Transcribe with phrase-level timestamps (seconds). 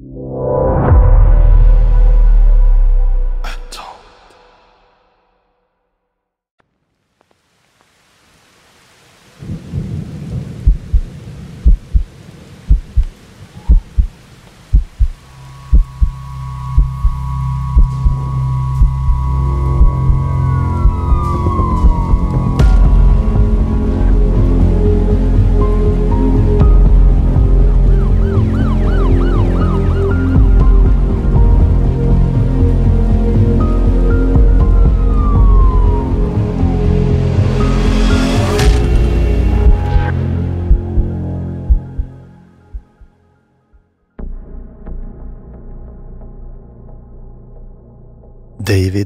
[0.00, 0.69] you.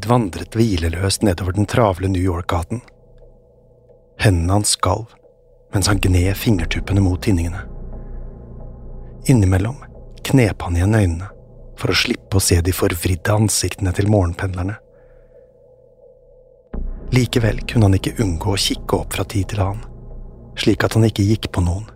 [0.04, 2.82] David vandret hvileløst nedover den travle New York-gaten.
[4.20, 5.14] Hendene hans skalv
[5.72, 7.62] mens han gned fingertuppene mot tinningene.
[9.32, 9.78] Innimellom
[10.28, 11.28] knep han igjen øynene
[11.80, 14.76] for å slippe å se de forvridde ansiktene til morgenpendlerne.
[17.16, 19.86] Likevel kunne han ikke unngå å kikke opp fra tid til annen,
[20.60, 21.88] slik at han ikke gikk på noen.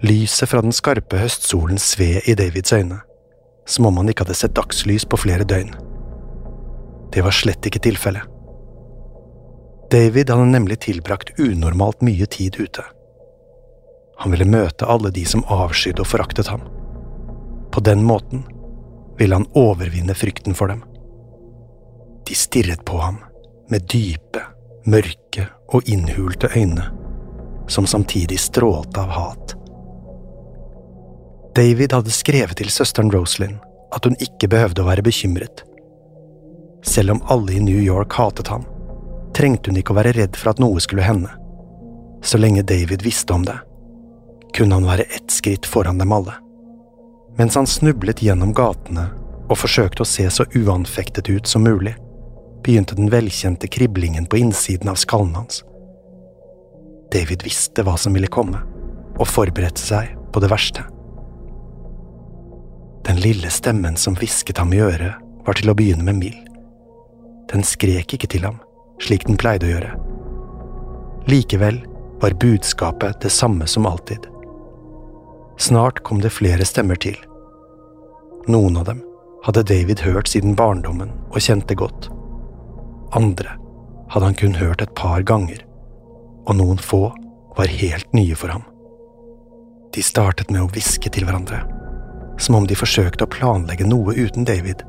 [0.00, 3.02] Lyset fra den skarpe høstsolen sved i Davids øyne,
[3.68, 5.76] som om han ikke hadde sett dagslys på flere døgn.
[7.16, 8.28] Det var slett ikke tilfellet.
[9.90, 12.82] David hadde nemlig tilbrakt unormalt mye tid ute.
[14.20, 16.66] Han ville møte alle de som avskydde og foraktet ham.
[17.72, 18.42] På den måten
[19.16, 20.82] ville han overvinne frykten for dem.
[22.28, 23.22] De stirret på ham
[23.72, 24.42] med dype,
[24.84, 26.84] mørke og innhulte øyne,
[27.66, 29.54] som samtidig strålte av hat.
[31.56, 33.56] David hadde skrevet til søsteren Rosalind
[33.96, 35.64] at hun ikke behøvde å være bekymret.
[36.86, 38.64] Selv om alle i New York hatet ham,
[39.34, 41.30] trengte hun ikke å være redd for at noe skulle hende.
[42.24, 43.58] Så lenge David visste om det,
[44.56, 46.38] kunne han være ett skritt foran dem alle.
[47.36, 49.10] Mens han snublet gjennom gatene
[49.50, 51.96] og forsøkte å se så uanfektet ut som mulig,
[52.64, 55.60] begynte den velkjente kriblingen på innsiden av skallen hans.
[57.12, 58.62] David visste hva som ville komme,
[59.16, 60.82] og forberedte seg på det verste.
[63.06, 66.45] Den lille stemmen som hvisket ham i øret, var til å begynne med mild.
[67.52, 68.58] Den skrek ikke til ham,
[69.02, 69.92] slik den pleide å gjøre.
[71.30, 71.82] Likevel
[72.22, 74.26] var budskapet det samme som alltid.
[75.58, 77.16] Snart kom det flere stemmer til.
[78.46, 79.02] Noen av dem
[79.46, 82.10] hadde David hørt siden barndommen og kjente godt.
[83.16, 83.56] Andre
[84.10, 85.62] hadde han kun hørt et par ganger,
[86.46, 87.08] og noen få
[87.56, 88.66] var helt nye for ham.
[89.94, 91.62] De startet med å hviske til hverandre,
[92.38, 94.82] som om de forsøkte å planlegge noe uten David,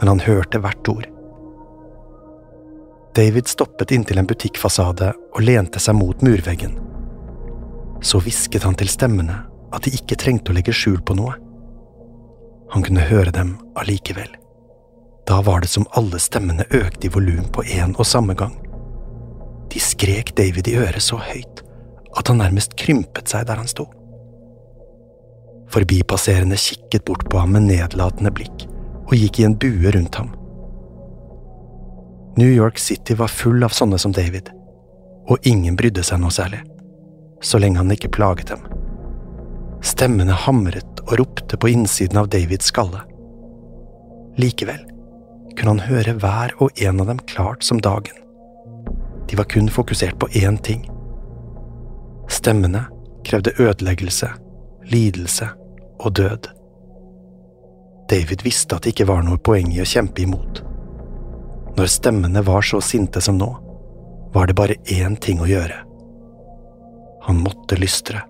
[0.00, 1.08] men han hørte hvert ord.
[3.14, 6.76] David stoppet inntil en butikkfasade og lente seg mot murveggen.
[8.06, 9.42] Så hvisket han til stemmene
[9.74, 11.34] at de ikke trengte å legge skjul på noe.
[12.70, 14.30] Han kunne høre dem allikevel.
[15.26, 18.54] Da var det som alle stemmene økte i volum på en og samme gang.
[19.70, 21.64] De skrek David i øret så høyt
[22.18, 23.86] at han nærmest krympet seg der han sto.
[25.70, 28.66] Forbipasserende kikket bort på ham med nedlatende blikk
[29.06, 30.32] og gikk i en bue rundt ham.
[32.40, 34.46] New York City var full av sånne som David,
[35.28, 36.62] og ingen brydde seg noe særlig,
[37.44, 38.62] så lenge han ikke plaget dem.
[39.84, 43.02] Stemmene hamret og ropte på innsiden av Davids skalle.
[44.40, 44.80] Likevel
[45.50, 48.16] kunne han høre hver og en av dem klart som dagen.
[49.28, 50.88] De var kun fokusert på én ting.
[52.32, 52.86] Stemmene
[53.28, 54.30] krevde ødeleggelse,
[54.88, 55.50] lidelse
[55.98, 56.48] og død.
[58.08, 60.64] David visste at det ikke var noe poeng i å kjempe imot.
[61.80, 63.46] Når stemmene var så sinte som nå,
[64.34, 65.78] var det bare én ting å gjøre.
[67.24, 68.20] Han måtte lystre.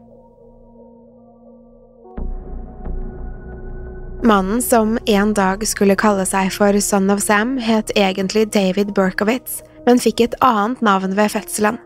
[4.23, 9.65] Mannen som en dag skulle kalle seg for Son of Sam, het egentlig David Berkowitz,
[9.83, 11.83] men fikk et annet navn ved fødselen.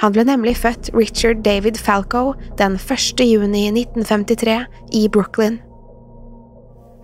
[0.00, 3.20] Han ble nemlig født Richard David Falco den 1.
[3.20, 4.56] juni 1953
[4.96, 5.60] i Brooklyn.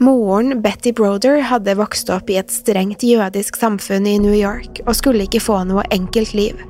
[0.01, 4.95] Moren, Betty Broder, hadde vokst opp i et strengt jødisk samfunn i New York og
[4.97, 6.63] skulle ikke få noe enkelt liv.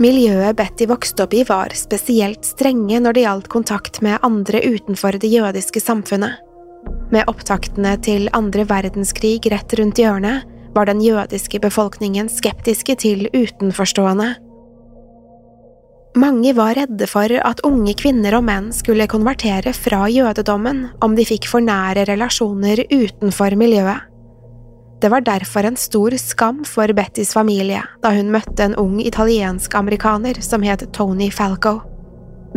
[0.00, 5.18] Miljøet Betty vokste opp i var spesielt strenge når det gjaldt kontakt med andre utenfor
[5.18, 6.38] det jødiske samfunnet.
[7.10, 10.46] Med opptaktene til andre verdenskrig rett rundt hjørnet
[10.76, 14.36] var den jødiske befolkningen skeptiske til utenforstående.
[16.18, 21.26] Mange var redde for at unge kvinner og menn skulle konvertere fra jødedommen om de
[21.28, 24.08] fikk for nære relasjoner utenfor miljøet.
[25.00, 30.42] Det var derfor en stor skam for Bettys familie da hun møtte en ung italiensk-amerikaner
[30.44, 31.78] som het Tony Falco.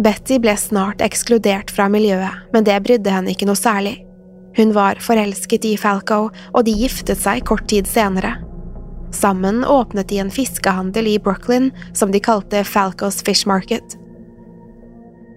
[0.01, 3.99] Betty ble snart ekskludert fra miljøet, men det brydde henne ikke noe særlig.
[4.57, 8.33] Hun var forelsket i Falco, og de giftet seg kort tid senere.
[9.13, 13.97] Sammen åpnet de en fiskehandel i Brooklyn som de kalte Falcos Fish Market.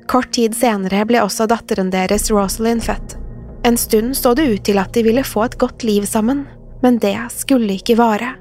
[0.08, 3.19] Kort tid senere ble også datteren deres Rosalind født.
[3.67, 6.44] En stund så det ut til at de ville få et godt liv sammen,
[6.82, 8.37] men det skulle ikke vare.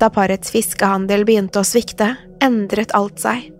[0.00, 3.52] Da parets fiskehandel begynte å svikte, endret alt seg.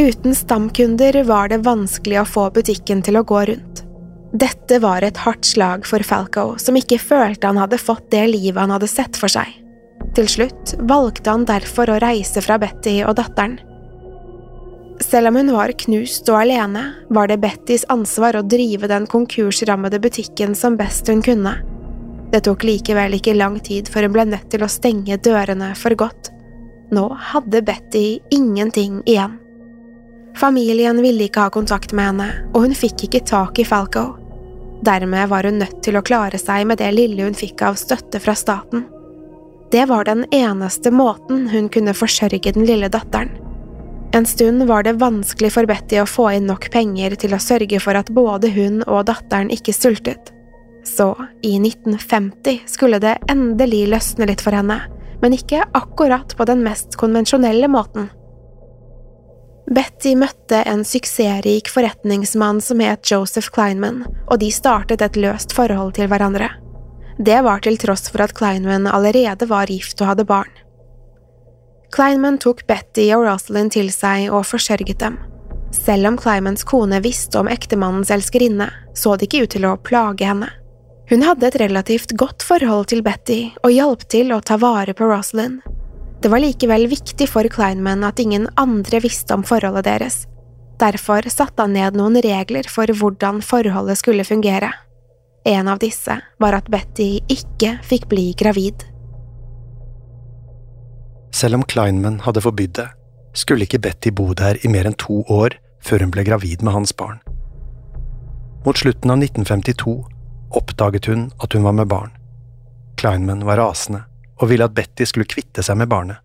[0.00, 3.84] Uten stamkunder var det vanskelig å få butikken til å gå rundt.
[4.32, 8.60] Dette var et hardt slag for Falco, som ikke følte han hadde fått det livet
[8.64, 9.61] han hadde sett for seg.
[10.16, 13.58] Til slutt valgte han derfor å reise fra Betty og datteren.
[15.02, 19.98] Selv om hun var knust og alene, var det Bettys ansvar å drive den konkursrammede
[20.02, 21.56] butikken som best hun kunne.
[22.32, 25.96] Det tok likevel ikke lang tid før hun ble nødt til å stenge dørene for
[25.98, 26.30] godt.
[26.92, 29.38] Nå hadde Betty ingenting igjen.
[30.36, 34.06] Familien ville ikke ha kontakt med henne, og hun fikk ikke tak i Falco.
[34.84, 38.20] Dermed var hun nødt til å klare seg med det lille hun fikk av støtte
[38.22, 38.86] fra staten.
[39.72, 43.30] Det var den eneste måten hun kunne forsørge den lille datteren.
[44.12, 47.78] En stund var det vanskelig for Betty å få inn nok penger til å sørge
[47.80, 50.28] for at både hun og datteren ikke sultet.
[50.84, 54.76] Så, i 1950 skulle det endelig løsne litt for henne,
[55.22, 58.10] men ikke akkurat på den mest konvensjonelle måten.
[59.72, 65.96] Betty møtte en suksessrik forretningsmann som het Joseph Kleinman, og de startet et løst forhold
[65.96, 66.50] til hverandre.
[67.18, 70.50] Det var til tross for at Kleinman allerede var gift og hadde barn.
[71.92, 75.18] Kleinman tok Betty og Rosalind til seg og forsørget dem.
[75.76, 80.24] Selv om Kleinmans kone visste om ektemannens elskerinne, så det ikke ut til å plage
[80.28, 80.48] henne.
[81.10, 85.08] Hun hadde et relativt godt forhold til Betty og hjalp til å ta vare på
[85.10, 85.60] Rosalind.
[86.22, 90.22] Det var likevel viktig for Kleinman at ingen andre visste om forholdet deres.
[90.80, 94.70] Derfor satte han ned noen regler for hvordan forholdet skulle fungere.
[95.44, 98.84] En av disse var at Betty ikke fikk bli gravid.
[101.34, 102.86] Selv om Kleinman hadde forbydd det,
[103.34, 106.76] skulle ikke Betty bo der i mer enn to år før hun ble gravid med
[106.76, 107.18] hans barn.
[108.62, 109.96] Mot slutten av 1952
[110.54, 112.12] oppdaget hun at hun var med barn.
[113.00, 114.04] Kleinman var rasende
[114.38, 116.22] og ville at Betty skulle kvitte seg med barnet,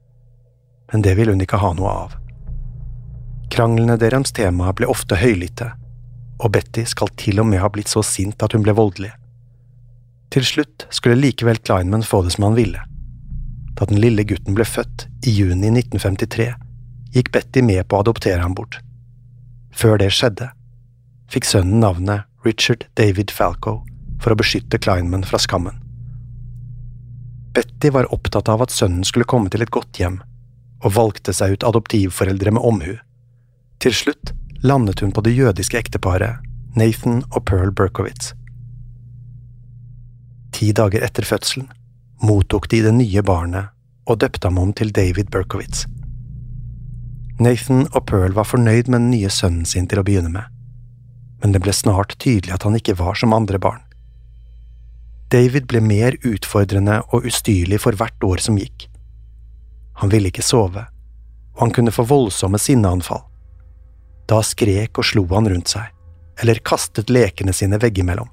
[0.92, 2.14] men det ville hun ikke ha noe av.
[3.50, 5.72] Kranglene deres tema ble ofte høylytte,
[6.38, 9.12] og Betty skal til og med ha blitt så sint at hun ble voldelig.
[10.34, 12.84] Til slutt skulle likevel Kleinman få det som han ville.
[13.78, 16.52] Da den lille gutten ble født i juni 1953,
[17.16, 18.80] gikk Betty med på å adoptere ham bort.
[19.78, 20.50] Før det skjedde,
[21.32, 23.82] fikk sønnen navnet Richard David Falco
[24.22, 25.78] for å beskytte Kleinman fra skammen.
[27.58, 30.20] Betty var opptatt av at sønnen skulle komme til et godt hjem,
[30.86, 32.98] og valgte seg ut adoptivforeldre med omhu.
[33.82, 34.34] Til slutt
[34.64, 36.44] landet hun på det jødiske ekteparet
[36.78, 38.34] Nathan og Pearl Berkowitz.
[40.54, 41.70] Ti dager etter fødselen
[42.24, 43.70] mottok de det nye barnet
[44.08, 45.86] og døpte ham om til David Berkowitz.
[47.40, 50.50] Nathan og Pearl var fornøyd med den nye sønnen sin til å begynne med,
[51.44, 53.84] men det ble snart tydelig at han ikke var som andre barn.
[55.30, 58.88] David ble mer utfordrende og ustyrlig for hvert år som gikk.
[60.02, 60.88] Han ville ikke sove,
[61.58, 63.27] og han kunne få voldsomme sinneanfall.
[64.28, 65.88] Da skrek og slo han rundt seg,
[66.42, 68.30] eller kastet lekene sine veggimellom.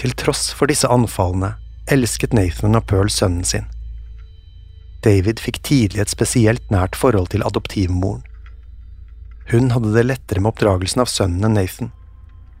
[0.00, 1.56] Til tross for disse anfallene
[1.90, 3.66] elsket Nathan og Pearl sønnen sin.
[5.04, 8.22] David fikk tidlig et spesielt nært forhold til adoptivmoren.
[9.50, 11.90] Hun hadde det lettere med oppdragelsen av sønnen enn Nathan.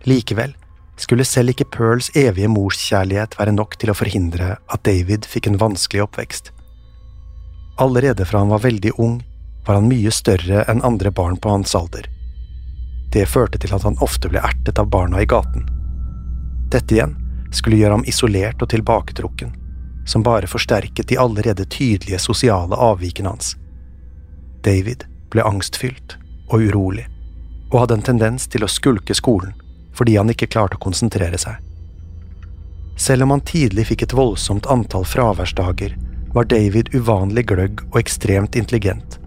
[0.08, 0.56] Likevel
[1.00, 5.60] skulle selv ikke Pearls evige morskjærlighet være nok til å forhindre at David fikk en
[5.60, 6.50] vanskelig oppvekst.
[7.80, 9.20] Allerede fra han var veldig ung,
[9.70, 12.08] var han mye større enn andre barn på hans alder.
[13.12, 15.68] Det førte til at han ofte ble ertet av barna i gaten.
[16.74, 17.12] Dette igjen
[17.54, 19.52] skulle gjøre ham isolert og tilbaketrukken,
[20.10, 23.52] som bare forsterket de allerede tydelige sosiale avvikene hans.
[24.66, 26.16] David ble angstfylt
[26.48, 27.06] og urolig,
[27.70, 29.54] og hadde en tendens til å skulke skolen
[29.94, 31.62] fordi han ikke klarte å konsentrere seg.
[32.98, 35.94] Selv om han tidlig fikk et voldsomt antall fraværsdager,
[36.34, 39.19] var David uvanlig gløgg og ekstremt intelligent.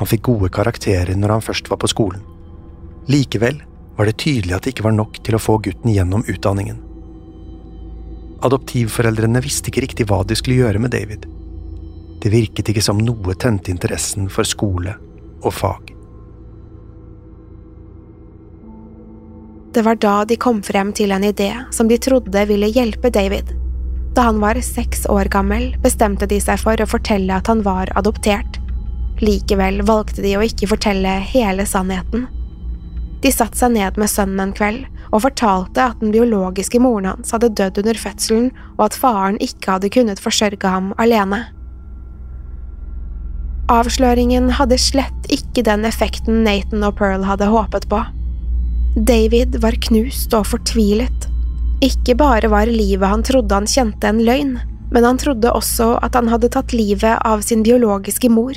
[0.00, 2.22] Han fikk gode karakterer når han først var på skolen.
[3.10, 3.60] Likevel
[3.98, 6.78] var det tydelig at det ikke var nok til å få gutten gjennom utdanningen.
[8.40, 11.26] Adoptivforeldrene visste ikke riktig hva de skulle gjøre med David.
[12.20, 14.96] Det virket ikke som noe tente interessen for skole
[15.44, 15.92] og fag.
[19.70, 23.52] Det var da de kom frem til en idé som de trodde ville hjelpe David.
[24.16, 27.92] Da han var seks år gammel, bestemte de seg for å fortelle at han var
[28.00, 28.59] adoptert.
[29.20, 32.26] Likevel valgte de å ikke fortelle hele sannheten.
[33.20, 37.34] De satte seg ned med sønnen en kveld og fortalte at den biologiske moren hans
[37.34, 41.42] hadde dødd under fødselen, og at faren ikke hadde kunnet forsørge ham alene.
[43.70, 48.00] Avsløringen hadde slett ikke den effekten Nathan og Pearl hadde håpet på.
[48.96, 51.28] David var knust og fortvilet.
[51.84, 54.56] Ikke bare var livet han trodde han kjente en løgn,
[54.90, 58.56] men han trodde også at han hadde tatt livet av sin biologiske mor.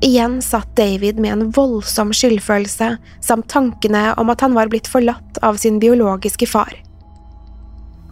[0.00, 5.38] Igjen satt David med en voldsom skyldfølelse samt tankene om at han var blitt forlatt
[5.42, 6.74] av sin biologiske far.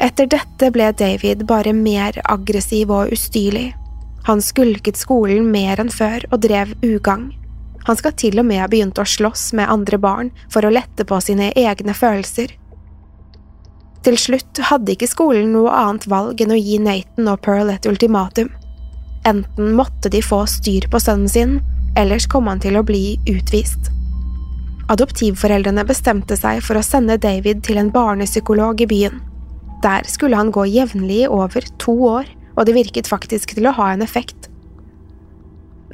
[0.00, 3.74] Etter dette ble David bare mer aggressiv og ustyrlig.
[4.24, 7.30] Han skulket skolen mer enn før og drev ugagn.
[7.84, 11.04] Han skal til og med ha begynt å slåss med andre barn for å lette
[11.04, 12.48] på sine egne følelser.
[14.04, 17.88] Til slutt hadde ikke skolen noe annet valg enn å gi Nathan og Pearl et
[17.88, 18.48] ultimatum.
[19.28, 21.54] Enten måtte de få styr på sønnen sin,
[22.00, 23.90] ellers kom han til å bli utvist.
[24.92, 29.22] Adoptivforeldrene bestemte seg for å sende David til en barnepsykolog i byen.
[29.84, 33.74] Der skulle han gå jevnlig i over to år, og det virket faktisk til å
[33.78, 34.50] ha en effekt.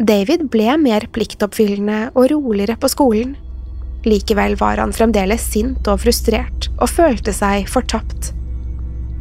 [0.01, 3.35] David ble mer pliktoppfyllende og roligere på skolen.
[4.07, 8.33] Likevel var han fremdeles sint og frustrert, og følte seg fortapt.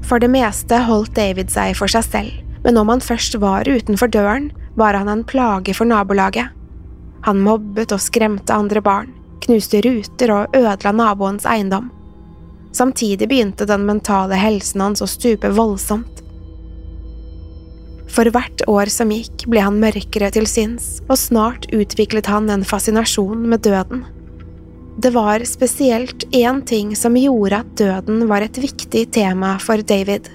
[0.08, 4.12] For det meste holdt David seg for seg selv, men om han først var utenfor
[4.12, 6.56] døren, var han en plage for nabolaget.
[7.28, 9.12] Han mobbet og skremte andre barn,
[9.44, 11.90] knuste ruter og ødela naboens eiendom.
[12.72, 16.24] Samtidig begynte den mentale helsen hans å stupe voldsomt.
[18.10, 22.66] For hvert år som gikk, ble han mørkere til sinns, og snart utviklet han en
[22.66, 24.04] fascinasjon med døden.
[25.00, 30.28] Det var spesielt én ting som gjorde at døden var et viktig tema for David.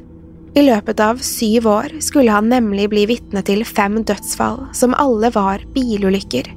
[0.54, 5.28] I løpet av syv år skulle han nemlig bli vitne til fem dødsfall, som alle
[5.34, 6.48] var bilulykker.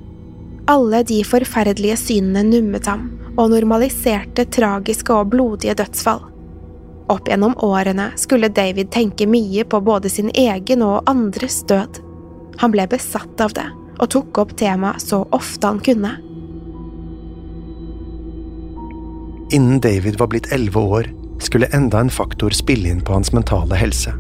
[0.68, 3.06] Alle de forferdelige synene nummet ham
[3.38, 6.26] og normaliserte tragiske og blodige dødsfall.
[7.08, 12.02] Opp gjennom årene skulle David tenke mye på både sin egen og andres død.
[12.60, 16.12] Han ble besatt av det og tok opp temaet så ofte han kunne.
[19.56, 21.08] Innen David var blitt elleve år,
[21.40, 24.12] skulle enda en faktor spille inn på hans mentale helse.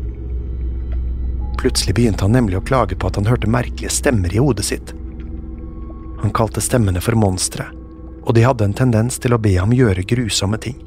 [1.60, 4.96] Plutselig begynte han nemlig å klage på at han hørte merkelige stemmer i hodet sitt.
[6.22, 7.66] Han kalte stemmene for monstre,
[8.24, 10.78] og de hadde en tendens til å be ham gjøre grusomme ting.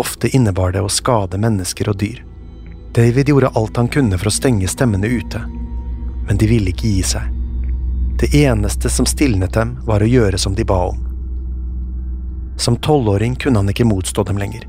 [0.00, 2.24] Ofte innebar det å skade mennesker og dyr.
[2.94, 5.42] David gjorde alt han kunne for å stenge stemmene ute,
[6.26, 7.28] men de ville ikke gi seg.
[8.18, 11.02] Det eneste som stilnet dem, var å gjøre som de ba om.
[12.56, 14.64] Som tolvåring kunne han ikke motstå dem lenger.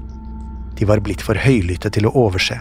[0.76, 2.58] De var blitt for høylytte til å overse.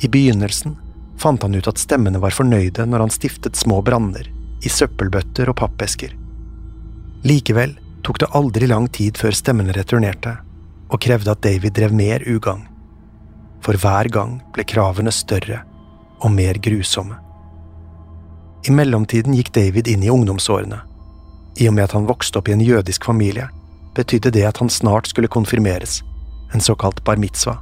[0.00, 0.78] I begynnelsen
[1.18, 4.30] fant han ut at stemmene var fornøyde når han stiftet små branner
[4.64, 6.14] i søppelbøtter og pappesker.
[7.26, 10.36] Likevel tok det aldri lang tid før stemmene returnerte,
[10.88, 12.64] og krevde at David drev mer ugagn.
[13.64, 15.62] For hver gang ble kravene større
[16.22, 17.18] og mer grusomme.
[18.66, 20.80] I mellomtiden gikk David inn i ungdomsårene.
[21.58, 23.48] I og med at han vokste opp i en jødisk familie,
[23.94, 26.02] betydde det at han snart skulle konfirmeres,
[26.54, 27.58] en såkalt bar mitzvah.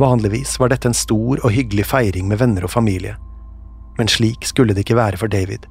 [0.00, 3.16] Vanligvis var dette en stor og hyggelig feiring med venner og familie,
[3.96, 5.66] men slik skulle det ikke være for David.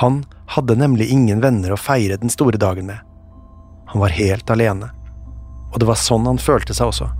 [0.00, 2.98] Han hadde nemlig ingen venner å feire den store dagen med.
[3.92, 4.90] Han var helt alene.
[5.72, 7.10] Og det var sånn han følte seg også.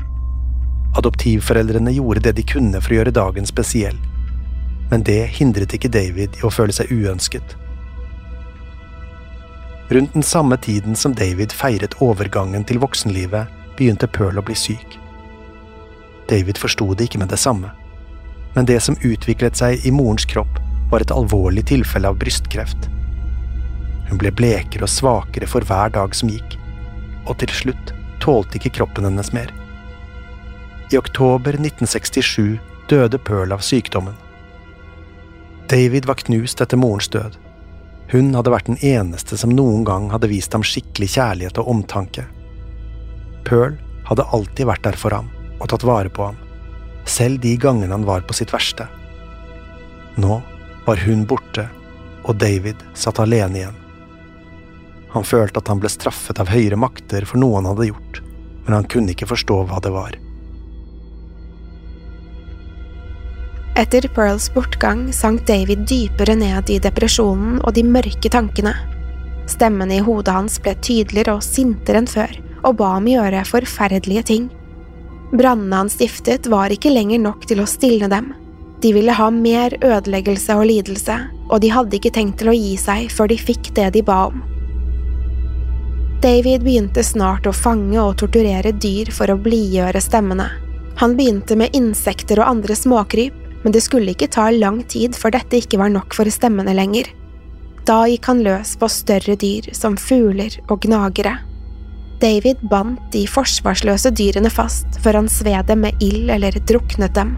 [0.98, 3.98] Adoptivforeldrene gjorde det de kunne for å gjøre dagen spesiell,
[4.90, 7.54] men det hindret ikke David i å føle seg uønsket.
[9.90, 14.98] Rundt den samme tiden som David feiret overgangen til voksenlivet, begynte Pearl å bli syk.
[16.30, 17.72] David forsto det ikke med det samme,
[18.54, 20.58] men det som utviklet seg i morens kropp,
[20.90, 22.88] var et alvorlig tilfelle av brystkreft.
[24.10, 26.56] Hun ble blekere og svakere for hver dag som gikk,
[27.30, 29.52] og til slutt tålte ikke kroppen hennes mer.
[30.90, 32.58] I oktober 1967
[32.90, 34.16] døde Pearl av sykdommen.
[35.70, 37.36] David var knust etter morens død.
[38.10, 42.26] Hun hadde vært den eneste som noen gang hadde vist ham skikkelig kjærlighet og omtanke.
[43.46, 43.78] Pearl
[44.10, 45.30] hadde alltid vært der for ham
[45.60, 46.38] og tatt vare på ham,
[47.08, 48.86] selv de gangene han var på sitt verste.
[50.20, 50.40] Nå
[50.86, 51.68] var hun borte,
[52.24, 53.78] og David satt alene igjen.
[55.10, 58.20] Han følte at han ble straffet av høyere makter for noe han hadde gjort,
[58.64, 60.18] men han kunne ikke forstå hva det var.
[63.80, 68.74] Etter Pearls bortgang sank David dypere ned i depresjonen og de mørke tankene.
[69.50, 74.26] Stemmene i hodet hans ble tydeligere og sintere enn før, og ba ham gjøre forferdelige
[74.28, 74.48] ting.
[75.30, 78.32] Brannene han stiftet, var ikke lenger nok til å stilne dem.
[78.80, 81.16] De ville ha mer ødeleggelse og lidelse,
[81.50, 84.22] og de hadde ikke tenkt til å gi seg før de fikk det de ba
[84.30, 84.40] om.
[86.20, 90.48] David begynte snart å fange og torturere dyr for å blidgjøre stemmene.
[91.00, 95.36] Han begynte med insekter og andre småkryp, men det skulle ikke ta lang tid før
[95.36, 97.08] dette ikke var nok for stemmene lenger.
[97.88, 101.38] Da gikk han løs på større dyr som fugler og gnagere.
[102.20, 107.36] David bandt de forsvarsløse dyrene fast før han sved dem med ild eller druknet dem.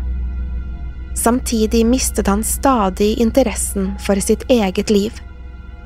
[1.14, 5.12] Samtidig mistet han stadig interessen for sitt eget liv.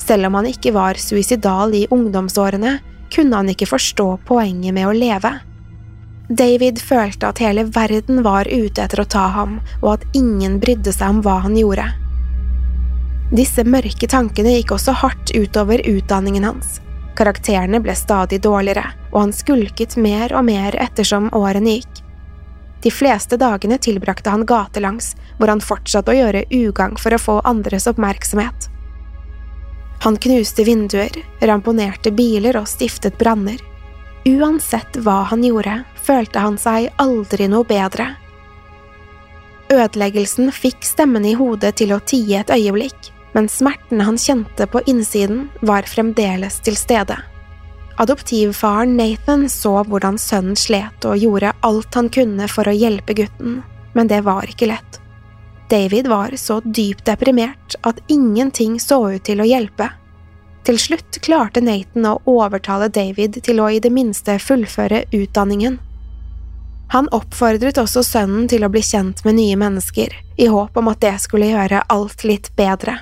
[0.00, 2.78] Selv om han ikke var suicidal i ungdomsårene,
[3.12, 5.34] kunne han ikke forstå poenget med å leve.
[6.28, 10.94] David følte at hele verden var ute etter å ta ham, og at ingen brydde
[10.94, 11.86] seg om hva han gjorde.
[13.34, 16.80] Disse mørke tankene gikk også hardt utover utdanningen hans.
[17.16, 22.02] Karakterene ble stadig dårligere, og han skulket mer og mer ettersom årene gikk.
[22.84, 27.38] De fleste dagene tilbrakte han gatelangs, hvor han fortsatte å gjøre ugagn for å få
[27.48, 28.68] andres oppmerksomhet.
[30.04, 33.58] Han knuste vinduer, ramponerte biler og stiftet branner.
[34.28, 38.12] Uansett hva han gjorde, følte han seg aldri noe bedre.
[39.72, 44.80] Ødeleggelsen fikk stemmen i hodet til å tie et øyeblikk, men smertene han kjente på
[44.88, 47.18] innsiden, var fremdeles til stede.
[48.00, 53.58] Adoptivfaren Nathan så hvordan sønnen slet og gjorde alt han kunne for å hjelpe gutten,
[53.92, 55.00] men det var ikke lett.
[55.68, 59.90] David var så dypt deprimert at ingenting så ut til å hjelpe.
[60.64, 65.76] Til slutt klarte Nathan å overtale David til å i det minste fullføre utdanningen.
[66.94, 71.04] Han oppfordret også sønnen til å bli kjent med nye mennesker, i håp om at
[71.04, 72.96] det skulle gjøre alt litt bedre.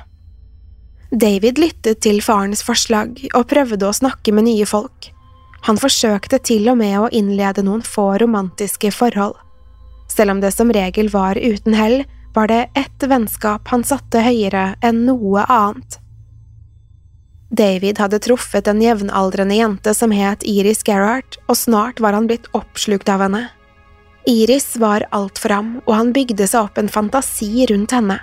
[1.15, 5.13] David lyttet til farens forslag og prøvde å snakke med nye folk.
[5.69, 9.37] Han forsøkte til og med å innlede noen få romantiske forhold.
[10.11, 12.03] Selv om det som regel var uten hell,
[12.35, 16.01] var det ett vennskap han satte høyere enn noe annet.
[17.55, 22.51] David hadde truffet en jevnaldrende jente som het Iris Gerhardt, og snart var han blitt
[22.59, 23.47] oppslukt av henne.
[24.27, 28.19] Iris var alt for ham, og han bygde seg opp en fantasi rundt henne.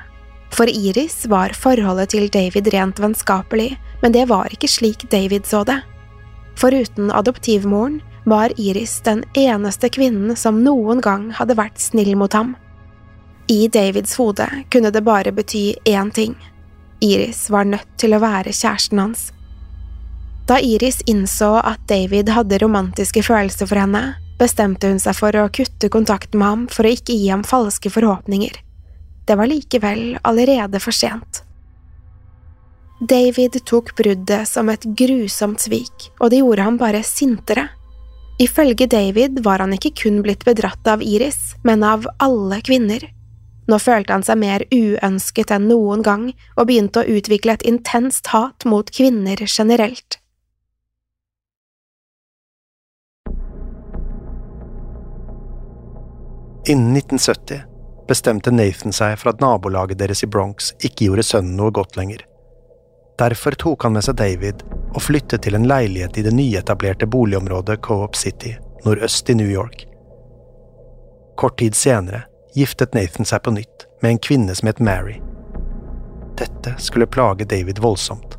[0.51, 5.63] For Iris var forholdet til David rent vennskapelig, men det var ikke slik David så
[5.67, 5.79] det.
[6.59, 12.55] Foruten adoptivmoren var Iris den eneste kvinnen som noen gang hadde vært snill mot ham.
[13.47, 16.35] I Davids hode kunne det bare bety én ting–
[17.01, 19.29] Iris var nødt til å være kjæresten hans.
[20.45, 24.03] Da Iris innså at David hadde romantiske følelser for henne,
[24.37, 27.89] bestemte hun seg for å kutte kontakten med ham for å ikke gi ham falske
[27.93, 28.53] forhåpninger.
[29.25, 31.43] Det var likevel allerede for sent.
[33.01, 37.67] David tok bruddet som et grusomt svik, og det gjorde ham bare sintere.
[38.41, 43.07] Ifølge David var han ikke kun blitt bedratt av Iris, men av alle kvinner.
[43.69, 48.34] Nå følte han seg mer uønsket enn noen gang og begynte å utvikle et intenst
[48.34, 50.17] hat mot kvinner generelt.
[56.69, 57.70] Innen 1970
[58.07, 62.25] bestemte Nathan seg for at nabolaget deres i Bronx ikke gjorde sønnen noe godt lenger.
[63.21, 64.63] Derfor tok han med seg David
[64.95, 69.85] og flyttet til en leilighet i det nyetablerte boligområdet Co-op City, nordøst i New York.
[71.37, 72.23] Kort tid senere
[72.55, 75.19] giftet Nathan seg på nytt med en kvinne som het Mary.
[76.41, 78.37] Dette skulle plage David voldsomt.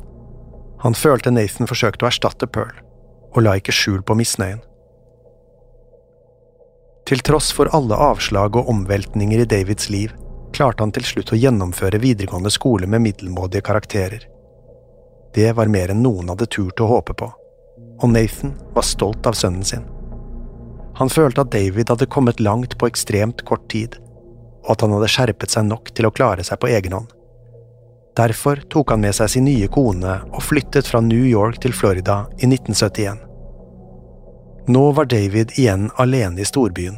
[0.83, 2.75] Han følte Nathan forsøkte å erstatte Pearl,
[3.31, 4.59] og la ikke skjul på misnøyen.
[7.03, 10.13] Til tross for alle avslag og omveltninger i Davids liv,
[10.55, 14.27] klarte han til slutt å gjennomføre videregående skole med middelmådige karakterer.
[15.33, 17.27] Det var mer enn noen hadde turt å håpe på,
[17.99, 19.89] og Nathan var stolt av sønnen sin.
[20.99, 23.97] Han følte at David hadde kommet langt på ekstremt kort tid,
[24.63, 27.11] og at han hadde skjerpet seg nok til å klare seg på egen hånd.
[28.13, 32.27] Derfor tok han med seg sin nye kone og flyttet fra New York til Florida
[32.37, 33.32] i 1971.
[34.67, 36.95] Nå var David igjen alene i storbyen.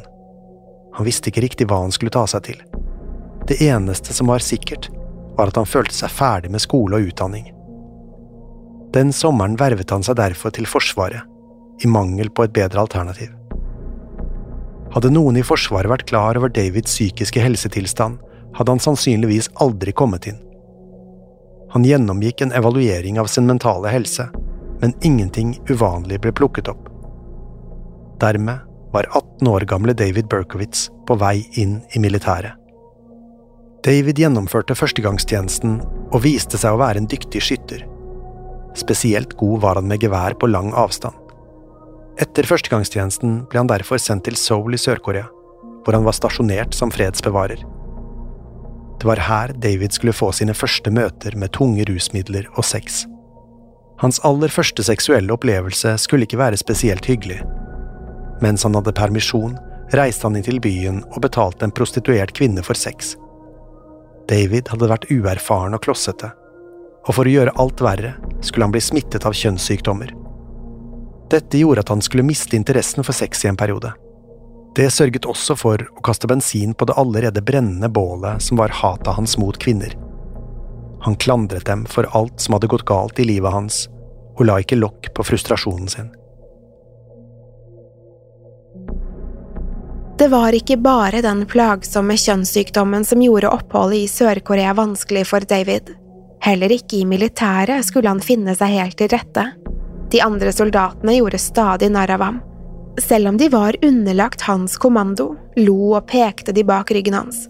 [0.94, 2.60] Han visste ikke riktig hva han skulle ta seg til.
[3.46, 4.88] Det eneste som var sikkert,
[5.36, 7.50] var at han følte seg ferdig med skole og utdanning.
[8.94, 11.26] Den sommeren vervet han seg derfor til Forsvaret,
[11.82, 13.34] i mangel på et bedre alternativ.
[14.94, 18.22] Hadde noen i Forsvaret vært klar over Davids psykiske helsetilstand,
[18.56, 20.38] hadde han sannsynligvis aldri kommet inn.
[21.74, 24.30] Han gjennomgikk en evaluering av sin mentale helse,
[24.80, 26.85] men ingenting uvanlig ble plukket opp.
[28.20, 28.58] Dermed
[28.92, 32.54] var 18 år gamle David Berkowitz på vei inn i militæret.
[33.84, 35.76] David gjennomførte førstegangstjenesten
[36.10, 37.84] og viste seg å være en dyktig skytter.
[38.76, 41.14] Spesielt god var han med gevær på lang avstand.
[42.18, 45.28] Etter førstegangstjenesten ble han derfor sendt til Seoul i Sør-Korea,
[45.84, 47.60] hvor han var stasjonert som fredsbevarer.
[48.96, 53.04] Det var her David skulle få sine første møter med tunge rusmidler og sex.
[54.00, 57.42] Hans aller første seksuelle opplevelse skulle ikke være spesielt hyggelig,
[58.40, 59.56] mens han hadde permisjon,
[59.96, 63.14] reiste han inn til byen og betalte en prostituert kvinne for sex.
[64.28, 66.32] David hadde vært uerfaren og klossete,
[67.06, 70.10] og for å gjøre alt verre skulle han bli smittet av kjønnssykdommer.
[71.30, 73.92] Dette gjorde at han skulle miste interessen for sex i en periode.
[74.76, 79.14] Det sørget også for å kaste bensin på det allerede brennende bålet som var hatet
[79.16, 79.94] hans mot kvinner.
[81.06, 83.86] Han klandret dem for alt som hadde gått galt i livet hans,
[84.36, 86.10] og la ikke lokk på frustrasjonen sin.
[90.16, 95.90] Det var ikke bare den plagsomme kjønnssykdommen som gjorde oppholdet i Sør-Korea vanskelig for David.
[96.40, 99.44] Heller ikke i militæret skulle han finne seg helt til rette.
[100.08, 102.38] De andre soldatene gjorde stadig narr av ham.
[103.02, 107.42] Selv om de var underlagt hans kommando, lo og pekte de bak ryggen hans.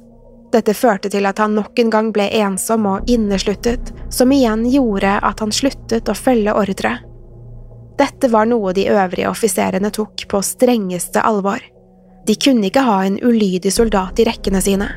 [0.50, 5.20] Dette førte til at han nok en gang ble ensom og innesluttet, som igjen gjorde
[5.22, 6.96] at han sluttet å følge ordre.
[7.96, 11.62] Dette var noe de øvrige offiserene tok på strengeste alvor.
[12.26, 14.88] De kunne ikke ha en ulydig soldat i rekkene sine.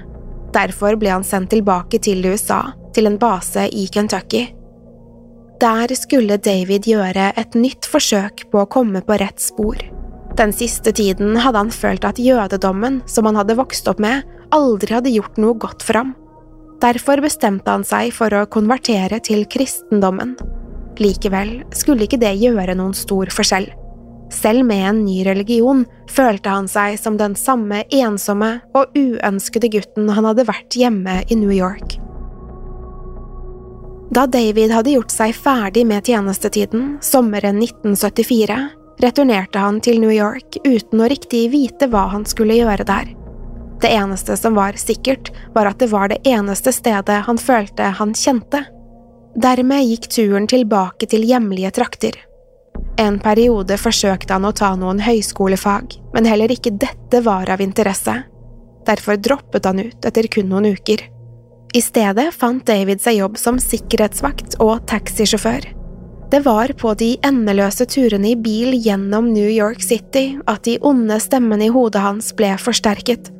[0.56, 4.48] Derfor ble han sendt tilbake til USA, til en base i Kentucky.
[5.62, 9.78] Der skulle David gjøre et nytt forsøk på å komme på rett spor.
[10.39, 14.24] Den siste tiden hadde han følt at jødedommen, som han hadde vokst opp med,
[14.56, 16.15] aldri hadde gjort noe godt for ham.
[16.80, 20.38] Derfor bestemte han seg for å konvertere til kristendommen.
[21.00, 23.68] Likevel skulle ikke det gjøre noen stor forskjell.
[24.30, 30.12] Selv med en ny religion følte han seg som den samme ensomme og uønskede gutten
[30.13, 31.98] han hadde vært hjemme i New York.
[34.10, 38.58] Da David hadde gjort seg ferdig med tjenestetiden, sommeren 1974,
[39.00, 43.13] returnerte han til New York uten å riktig vite hva han skulle gjøre der.
[43.80, 48.15] Det eneste som var sikkert, var at det var det eneste stedet han følte han
[48.18, 48.65] kjente.
[49.39, 52.18] Dermed gikk turen tilbake til hjemlige trakter.
[53.00, 58.15] En periode forsøkte han å ta noen høyskolefag, men heller ikke dette var av interesse.
[58.88, 61.06] Derfor droppet han ut etter kun noen uker.
[61.76, 65.68] I stedet fant David seg jobb som sikkerhetsvakt og taxisjåfør.
[66.30, 71.18] Det var på de endeløse turene i bil gjennom New York City at de onde
[71.22, 73.32] stemmene i hodet hans ble forsterket.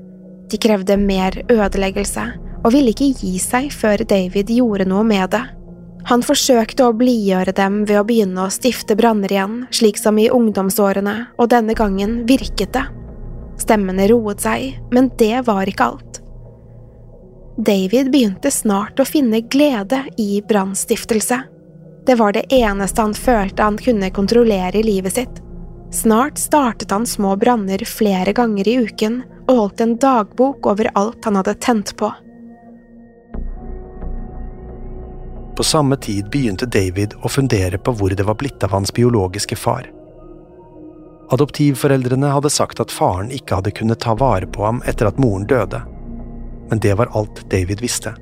[0.50, 2.24] De krevde mer ødeleggelse,
[2.64, 5.44] og ville ikke gi seg før David gjorde noe med det.
[6.08, 10.30] Han forsøkte å blidgjøre dem ved å begynne å stifte branner igjen, slik som i
[10.32, 12.86] ungdomsårene, og denne gangen virket det.
[13.60, 16.22] Stemmene roet seg, men det var ikke alt.
[17.60, 21.42] David begynte snart å finne glede i brannstiftelse.
[22.08, 25.42] Det var det eneste han følte han kunne kontrollere i livet sitt.
[25.92, 31.26] Snart startet han små branner flere ganger i uken og holdt en dagbok over alt
[31.28, 32.14] han hadde tent på.
[35.60, 39.58] På samme tid begynte David å fundere på hvor det var blitt av hans biologiske
[39.60, 39.90] far.
[41.36, 45.44] Adoptivforeldrene hadde sagt at faren ikke hadde kunnet ta vare på ham etter at moren
[45.52, 45.82] døde,
[46.70, 48.14] men det var alt David visste.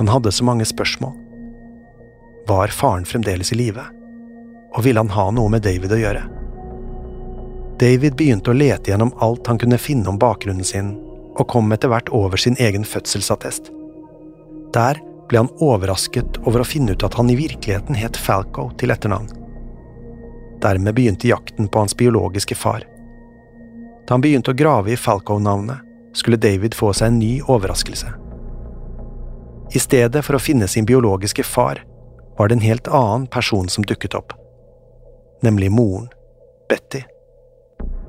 [0.00, 1.12] Han hadde så mange spørsmål.
[2.48, 3.84] Var faren fremdeles i live?
[4.72, 6.24] Og ville han ha noe med David å gjøre?
[7.84, 10.96] David begynte å lete gjennom alt han kunne finne om bakgrunnen sin,
[11.36, 13.68] og kom etter hvert over sin egen fødselsattest.
[14.72, 18.90] Der ble han overrasket over å finne ut at han i virkeligheten het Falco til
[18.90, 19.30] etternavn.
[20.60, 22.82] Dermed begynte jakten på hans biologiske far.
[24.06, 25.86] Da han begynte å grave i Falco-navnet,
[26.18, 28.10] skulle David få seg en ny overraskelse.
[29.70, 31.84] I stedet for å finne sin biologiske far,
[32.38, 34.34] var det en helt annen person som dukket opp.
[35.46, 36.08] Nemlig moren,
[36.68, 37.04] Betty.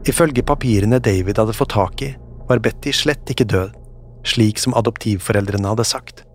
[0.10, 2.10] Ifølge papirene David hadde fått tak i,
[2.50, 3.78] var Betty slett ikke død,
[4.26, 6.26] slik som adoptivforeldrene hadde sagt.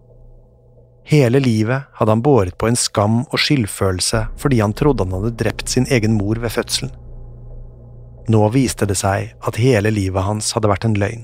[1.07, 5.37] Hele livet hadde han båret på en skam og skyldfølelse fordi han trodde han hadde
[5.39, 6.91] drept sin egen mor ved fødselen.
[8.27, 11.23] Nå viste det seg at hele livet hans hadde vært en løgn.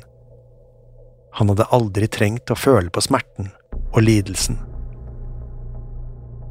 [1.34, 3.50] Han hadde aldri trengt å føle på smerten
[3.90, 4.60] og lidelsen.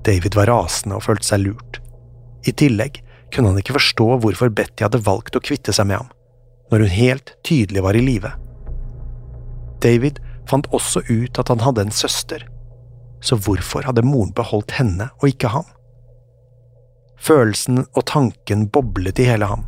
[0.04, 1.80] David var rasende og følte seg lurt.
[2.44, 3.00] I tillegg
[3.32, 6.12] kunne han ikke forstå hvorfor Betty hadde valgt å kvitte seg med ham,
[6.68, 8.36] når hun helt tydelig var i live.
[9.80, 12.51] David fant også ut at han hadde en søster
[13.22, 15.68] så hvorfor hadde moren beholdt henne og ikke ham?
[17.22, 19.66] Følelsen og tanken boblet i hele ham,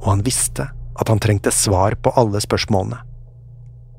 [0.00, 3.00] og han visste at han trengte svar på alle spørsmålene.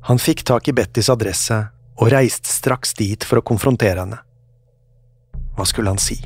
[0.07, 1.57] Han fikk tak i Bettys adresse
[1.95, 4.21] og reiste straks dit for å konfrontere henne.
[5.55, 6.19] Hva skulle han si?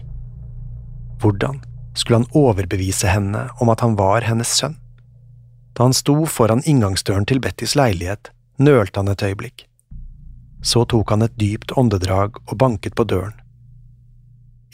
[1.22, 1.62] Hvordan
[1.98, 4.78] skulle han overbevise henne om at han var hennes sønn?
[5.74, 9.69] Da han sto foran inngangsdøren til Bettys leilighet, nølte han et øyeblikk.
[10.62, 13.38] Så tok han et dypt åndedrag og banket på døren.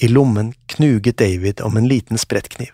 [0.01, 2.73] I lommen knuget David om en liten sprettkniv.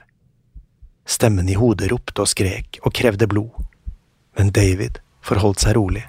[1.06, 3.52] Stemmen i hodet ropte og skrek og krevde blod,
[4.38, 6.06] men David forholdt seg rolig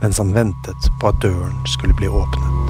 [0.00, 2.69] mens han ventet på at døren skulle bli åpnet.